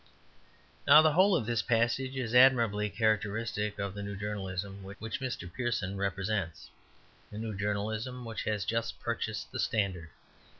Now 0.87 1.03
the 1.03 1.11
whole 1.11 1.35
of 1.35 1.45
this 1.45 1.61
passage 1.61 2.15
is 2.17 2.33
admirably 2.33 2.89
characteristic 2.89 3.77
of 3.77 3.93
the 3.93 4.01
new 4.01 4.15
journalism 4.15 4.81
which 4.81 5.19
Mr. 5.19 5.47
Pearson 5.53 5.95
represents, 5.95 6.71
the 7.29 7.37
new 7.37 7.55
journalism 7.55 8.25
which 8.25 8.45
has 8.45 8.65
just 8.65 8.99
purchased 8.99 9.51
the 9.51 9.59
Standard. 9.59 10.09